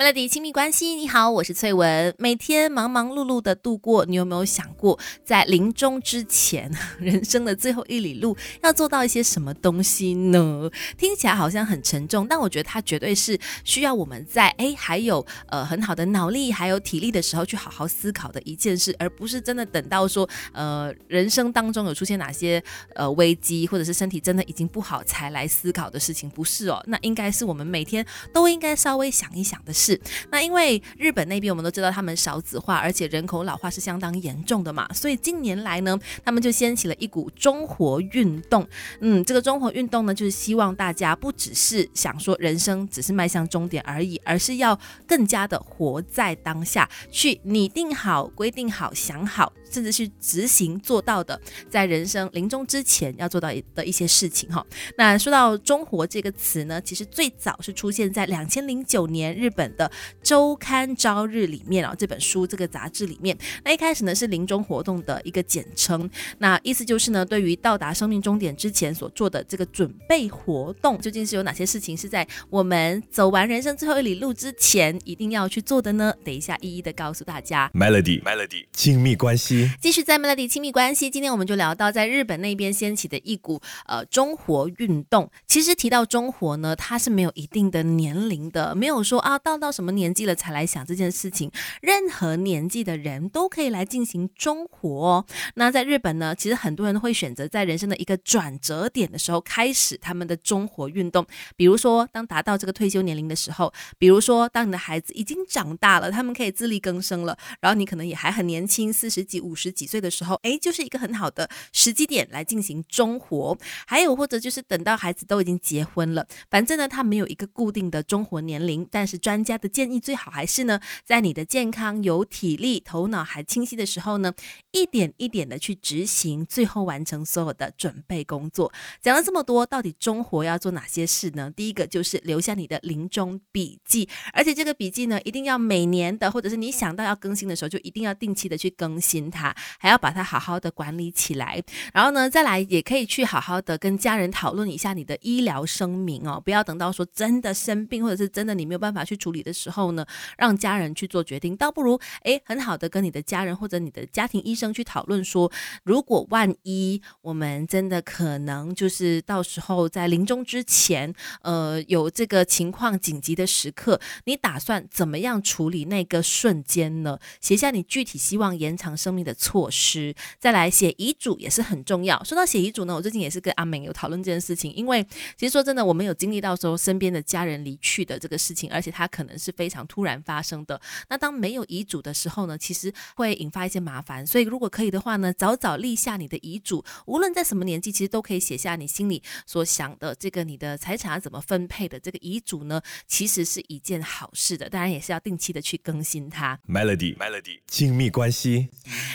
[0.00, 2.14] Melody 亲密关系，你好，我是翠文。
[2.16, 10.70] 每天忙忙碌碌的度过，你有没有想过，在临终之前， 人生的最后一里路，要做到一些什么东西呢？
[10.96, 22.62] 听起来好像很沉重，但我觉得它绝对是需要我们在哎还有呃很好的脑力还有体力的时候去好好思考的一件事，而不是真的等到说呃人生当中有出现哪些
[22.94, 26.82] 呃危机，或者是身体真的已经不好才来思考的事情，不是哦。
[26.86, 29.89] 那应该是我们每天都应该稍微想一想的事。
[30.30, 38.66] 那因为日本那边我们都知道他们少子化，而且人口老化是相当严重的嘛，所以近年来呢，他们就掀起了一股中活运动。
[39.00, 49.52] 嗯，这个中活运动呢，就是希望大家不只是想说人生只是迈向终点而已，而是要更加的活在当下，去拟定好、规定好、想好。
[49.70, 54.66] 甚至是执行做到的，在人生临终之前要做到的一些事情哈。
[54.98, 59.90] 那说到“中活”这个词呢，其实最早是出现在两千零九年日本的
[60.22, 63.36] 周刊朝日里面哦，这本书这个杂志里面。
[63.64, 76.14] 那一开始呢是临终活动的一个简称，那意思就是呢，对于到达生命终点之前所做的这个准备活动，究竟是有哪些事情是在我们走完人生最后一里路之前一定要去做的呢？
[76.24, 77.70] 等一下一一的告诉大家。
[77.74, 79.70] Melody，Melody，亲密关系。
[79.80, 85.30] 继续在 Melody 亲密关系，今天我们就聊到在日本那边掀起的一股呃中活运动。
[85.46, 95.26] 其实提到中活呢，它是没有一定的年龄的，没有说啊到到什么年纪了才来想这件事情，任何年纪的人都可以来进行中活。
[95.56, 109.50] 那在日本呢，其实很多人会选择在人生的一个转折点的时候开始他们的中活运动，比如说当达到这个退休年龄的时候，比如说当你的孩子已经长大了，他们可以自力更生了，然后你可能也还很年轻，四十几五。
[109.50, 113.58] 五十几岁的时候，哎，就是一个很好的时机点来进行中活。
[113.84, 118.86] 还有或者就是等到孩子都已经结婚了，反正呢，他没有一个固定的中活年龄。
[118.88, 124.32] 但是专家家的建议最好还是呢，在你的健康、有体力、头脑还清晰的时候呢，
[124.70, 128.72] 一点一点的去执行，最后完成所有的准备工作。
[129.00, 131.50] 讲了这么多，到底中活要做哪些事呢？
[131.56, 139.54] 第一个就是留下你的临终笔记，而且这个笔记呢，一定要每年的，或者是你想到要更新的时候，就一定要定期的去更新它。
[139.78, 141.62] 还要把它好好的管理起来，
[141.92, 150.06] 然后呢，再来也可以去好好的跟家人讨论一下你的医疗声明哦，不要等到说真的生病或者是真的你没有办法去处理的时候呢，
[150.38, 155.50] 让家人去做决定，倒不如哎很好的跟你的家人或者你的家庭医生去讨论说，
[155.82, 161.12] 如果万一我们真的可能就是到时候在临终之前，
[161.42, 167.18] 呃有这个情况紧急的时刻，你打算怎么样处理那个瞬间呢？
[167.40, 169.34] 写下你具体希望延长生命的。
[169.40, 172.22] 措施，再来写遗嘱也是很重要。
[172.24, 174.70] 说到写遗嘱呢，我最近也是跟阿美有讨论这件事情。
[174.74, 175.02] 因为
[175.34, 180.80] 其实说真的，我们有经历到时候身边的家人离去的这个事情，而且他可能是非常突然发生的。
[181.08, 184.26] 那当没有遗嘱的时候呢，其实会引发一些麻烦。
[184.26, 194.68] 所以如果可以的话呢，早早立下你的遗嘱，无论在什么年纪，其实都可以写下你心里所想的这个你的财产怎么分配的这个遗嘱呢，其实是一件好事的。
[194.68, 196.58] 当然也是要定期的去更新它。
[196.68, 198.68] Melody，Melody，亲密关系。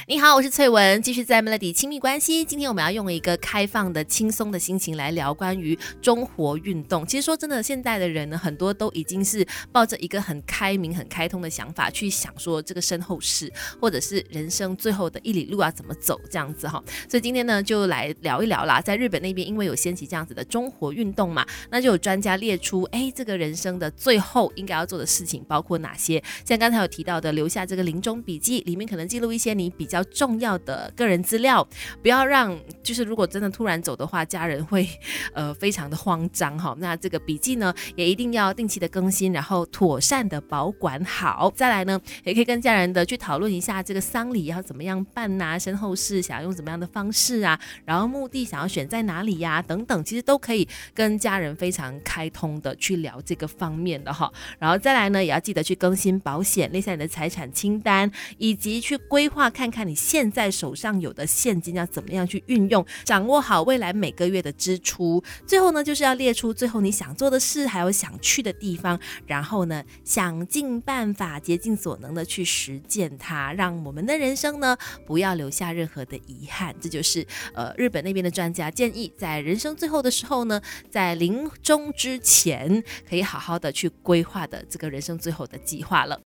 [0.07, 2.43] 你好，我是翠文，继续在 Melody 亲密关系。
[2.45, 7.05] 今天我们要用一个开放的、轻松的心情来聊关于中活运动。
[7.05, 13.51] 其实说真的，现在的人呢，很多都已经是抱着一个很开明、很开通的想法去想说这个身后事，
[13.81, 16.79] 或者是人生最后的一里路啊怎么走这样子哈。
[17.09, 18.79] 所以今天呢，就来聊一聊啦。
[18.79, 26.23] 在日本那边，因为有掀起这样子的中活运动嘛，那就有专家列出，哎，这个人生的最后应该要做的事情包括哪些？
[26.45, 29.95] 像刚才有提到的，留下这个临终笔记，里面可能记录一些你比较。
[29.95, 31.65] 比较重要的个人资料，
[32.01, 34.85] 不要让就是如果真的突然走的话，家人会
[35.31, 36.75] 呃非常的慌张哈。
[36.79, 41.49] 那这个笔记呢，也一定要定期的更新，然后妥妥善的保管好。
[41.55, 54.29] 再来呢，也可以跟家人的去讨论一下这个丧礼要怎么样办呐，身后事想要用怎么样的方式啊，然后墓地想要选在哪里呀，等等，其实都可以跟家人非常开通的去聊这个方面的哈。
[54.59, 59.87] 然后再来呢，也要记得去更新保险，列下你的财产清单，以及去规划看看。
[59.87, 62.85] 你现在手上有的现金要怎么样去运用？
[63.05, 65.23] 掌握好未来每个月的支出。
[65.47, 68.99] 最后呢，就是要列出最后你想做的事，还有想去的地方。
[69.25, 76.75] 然后呢，想尽办法、竭尽所能的去实践它，让我们的人生呢不要留下任何的遗憾。
[76.79, 86.19] 这就是呃日本那边的专家建议，在人生最后的时候呢，在临终之前可以好好的去规划的这个人生最后的计划了。